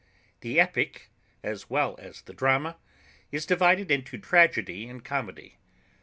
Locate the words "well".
1.69-1.95